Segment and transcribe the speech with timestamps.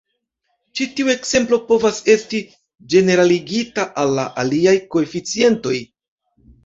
[0.77, 2.41] Ĉi tiu ekzemplo povas esti
[2.95, 5.77] ĝeneraligita al la aliaj koeficientoj.